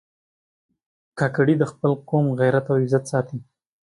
کاکړي 1.19 1.53
د 1.59 1.63
خپل 1.71 1.91
قوم 2.09 2.25
غیرت 2.39 2.65
او 2.71 2.77
عزت 2.83 3.03
ساتي. 3.11 3.37